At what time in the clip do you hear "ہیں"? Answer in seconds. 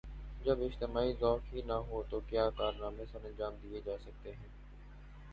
4.31-4.49